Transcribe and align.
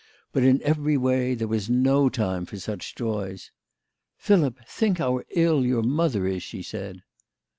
But, 0.33 0.41
in 0.43 0.63
every 0.63 0.97
way, 0.97 1.35
there 1.35 1.47
was 1.47 1.69
no 1.69 2.09
time 2.09 2.47
for 2.47 2.57
such 2.57 2.95
joys. 2.95 3.51
"Philip, 4.17 4.57
think 4.67 4.97
how 4.97 5.21
ill 5.35 5.63
your 5.63 5.83
mother 5.83 6.25
is," 6.25 6.41
she 6.41 6.63
said. 6.63 7.03